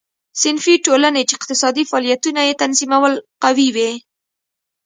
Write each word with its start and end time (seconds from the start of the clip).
صنفي 0.41 0.73
ټولنې 0.85 1.21
چې 1.27 1.33
اقتصادي 1.37 1.83
فعالیتونه 1.89 2.41
یې 2.47 2.53
تنظیمول 2.63 3.13
قوي 3.43 3.69
وې. 3.75 3.91